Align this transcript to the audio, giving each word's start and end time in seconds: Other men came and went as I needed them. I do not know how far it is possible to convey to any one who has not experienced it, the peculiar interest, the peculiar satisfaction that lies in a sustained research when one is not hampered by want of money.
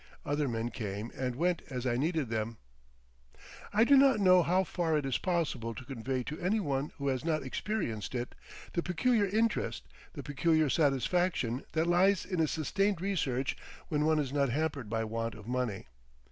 Other 0.25 0.47
men 0.47 0.71
came 0.71 1.11
and 1.15 1.35
went 1.35 1.61
as 1.69 1.85
I 1.85 1.95
needed 1.95 2.29
them. 2.29 2.57
I 3.71 3.83
do 3.83 3.95
not 3.95 4.19
know 4.19 4.41
how 4.41 4.63
far 4.63 4.97
it 4.97 5.05
is 5.05 5.19
possible 5.19 5.75
to 5.75 5.85
convey 5.85 6.23
to 6.23 6.39
any 6.39 6.59
one 6.59 6.91
who 6.97 7.07
has 7.09 7.23
not 7.23 7.43
experienced 7.43 8.15
it, 8.15 8.33
the 8.73 8.81
peculiar 8.81 9.27
interest, 9.27 9.87
the 10.13 10.23
peculiar 10.23 10.71
satisfaction 10.71 11.65
that 11.73 11.85
lies 11.85 12.25
in 12.25 12.39
a 12.39 12.47
sustained 12.47 12.99
research 12.99 13.55
when 13.89 14.03
one 14.03 14.17
is 14.17 14.33
not 14.33 14.49
hampered 14.49 14.89
by 14.89 15.03
want 15.03 15.35
of 15.35 15.47
money. 15.47 15.85